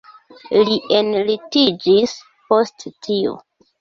Li 0.69 0.77
enlitiĝis 0.99 2.17
post 2.51 2.89
tio. 3.09 3.37